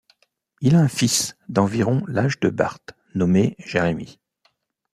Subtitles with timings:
[0.61, 2.79] Il a un fils d'environ l'âge de Bart,
[3.13, 4.19] nommé Jérémy.